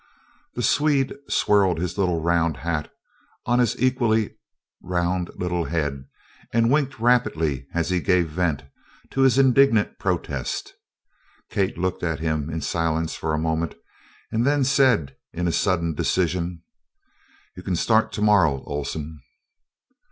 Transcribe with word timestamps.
The 0.55 0.63
Swede 0.63 1.13
swirled 1.29 1.77
his 1.77 1.95
little 1.95 2.19
round 2.21 2.57
hat 2.57 2.91
on 3.45 3.59
his 3.59 3.79
equally 3.79 4.31
round 4.81 5.29
little 5.35 5.65
head 5.65 6.05
and 6.51 6.71
winked 6.71 6.99
rapidly 6.99 7.67
as 7.75 7.91
he 7.91 7.99
gave 7.99 8.27
vent 8.29 8.63
to 9.11 9.21
his 9.21 9.37
indignant 9.37 9.99
protest. 9.99 10.73
Kate 11.51 11.77
looked 11.77 12.01
at 12.01 12.19
him 12.19 12.49
in 12.49 12.61
silence 12.61 13.13
for 13.13 13.35
a 13.35 13.37
moment 13.37 13.75
and 14.31 14.43
then 14.43 14.63
said 14.63 15.15
in 15.33 15.51
sudden 15.51 15.93
decision: 15.93 16.63
"You 17.55 17.61
can 17.61 17.75
start 17.75 18.11
to 18.13 18.23
morrow, 18.23 18.63
Oleson." 18.65 19.19